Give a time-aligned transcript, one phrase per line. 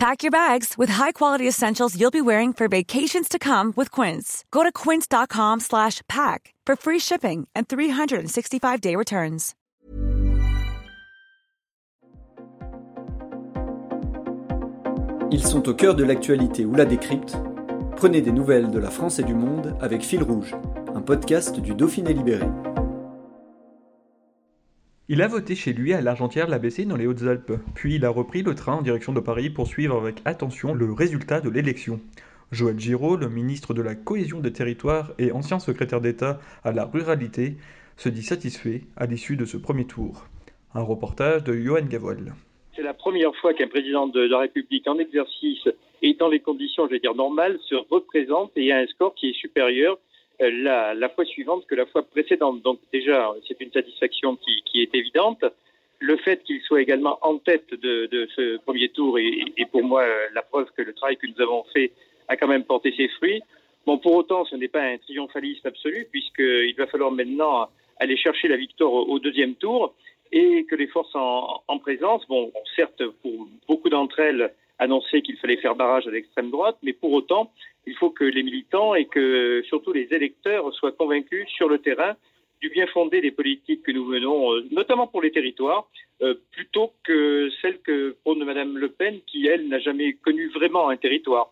[0.00, 4.46] Pack your bags with high-quality essentials you'll be wearing for vacations to come with Quince.
[4.50, 9.54] Go to quince.com/pack for free shipping and 365-day returns.
[15.30, 17.36] Ils sont au cœur de l'actualité ou la décrypte.
[17.96, 20.56] Prenez des nouvelles de la France et du monde avec Fil Rouge,
[20.94, 22.46] un podcast du Dauphiné Libéré.
[25.12, 28.54] Il a voté chez lui à l'Argentière-l'ABC dans les Hautes-Alpes, puis il a repris le
[28.54, 31.98] train en direction de Paris pour suivre avec attention le résultat de l'élection.
[32.52, 36.84] Joël Giraud, le ministre de la Cohésion des Territoires et ancien secrétaire d'État à la
[36.84, 37.56] ruralité,
[37.96, 40.26] se dit satisfait à l'issue de ce premier tour.
[40.76, 42.32] Un reportage de Johan Gavoil.
[42.76, 45.68] C'est la première fois qu'un président de la République en exercice
[46.02, 49.30] et dans les conditions, je vais dire, normales, se représente et a un score qui
[49.30, 49.98] est supérieur
[50.40, 52.62] la, la, fois suivante que la fois précédente.
[52.62, 55.44] Donc déjà, c'est une satisfaction qui, est évidente.
[55.98, 60.28] Le fait qu'il soit également en tête de, ce premier tour est, pour moi euh,
[60.32, 61.92] la preuve que le travail que nous avons fait
[62.28, 63.42] a quand même porté ses fruits.
[63.86, 67.68] Bon, pour autant, ce n'est pas un triomphalisme absolu, puisqu'il va falloir maintenant
[67.98, 69.94] aller chercher la victoire au, deuxième tour
[70.32, 75.58] et que les forces en présence, bon, certes, pour beaucoup d'entre elles, annonçaient qu'il fallait
[75.58, 77.52] faire barrage à l'extrême droite, mais pour autant,
[77.86, 82.16] il faut que les militants et que surtout les électeurs soient convaincus sur le terrain
[82.60, 85.88] du bien fondé des politiques que nous menons, euh, notamment pour les territoires,
[86.22, 90.88] euh, plutôt que celles que prône Madame Le Pen, qui, elle, n'a jamais connu vraiment
[90.88, 91.50] un territoire.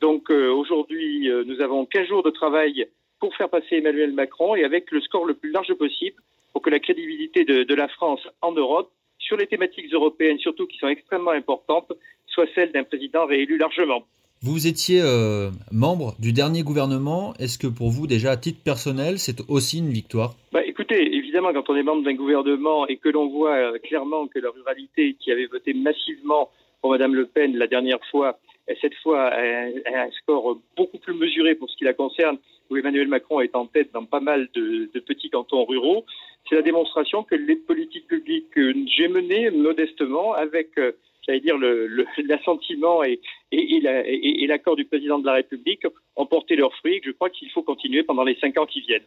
[0.00, 2.86] Donc euh, aujourd'hui, nous avons 15 jours de travail
[3.20, 6.16] pour faire passer Emmanuel Macron et avec le score le plus large possible
[6.52, 10.78] pour que la crédibilité de la France en Europe sur les thématiques européennes, surtout qui
[10.78, 11.92] sont extrêmement importantes,
[12.40, 14.02] soit celle d'un président réélu largement.
[14.42, 17.34] Vous étiez euh, membre du dernier gouvernement.
[17.38, 20.34] Est-ce que pour vous, déjà à titre personnel, c'est aussi une victoire?
[20.52, 24.26] Bah, Écoutez, évidemment, quand on est membre d'un gouvernement et que l'on voit euh, clairement
[24.28, 26.48] que la ruralité, qui avait voté massivement
[26.80, 28.38] pour Madame Le Pen la dernière fois,
[28.80, 32.38] cette fois a un, un score beaucoup plus mesuré pour ce qui la concerne,
[32.70, 36.06] où Emmanuel Macron est en tête dans pas mal de, de petits cantons ruraux,
[36.48, 40.92] c'est la démonstration que les politiques publiques que j'ai menées modestement avec euh,
[41.26, 41.56] j'allais dire,
[42.28, 43.20] l'assentiment et,
[43.52, 45.86] et, et l'accord du président de la République
[46.16, 47.00] ont porté leurs fruits.
[47.04, 49.06] Je crois qu'il faut continuer pendant les cinq ans qui viennent.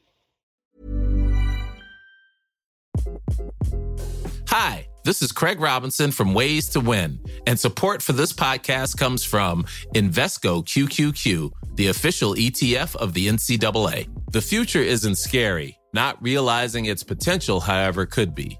[4.55, 9.23] Hi, this is Craig Robinson from Ways to Win, and support for this podcast comes
[9.25, 9.63] from
[9.95, 14.07] Invesco QQQ, the official ETF of the NCAA.
[14.31, 15.79] The future isn't scary.
[15.93, 18.59] Not realizing its potential, however, could be.